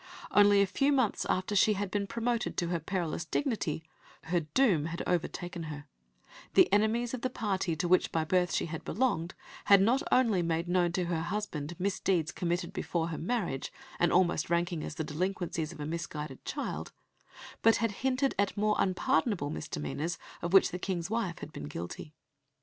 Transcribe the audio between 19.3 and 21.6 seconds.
misdemeanours of which the King's wife had